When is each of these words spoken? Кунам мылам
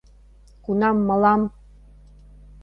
Кунам 0.63 0.97
мылам 1.07 1.41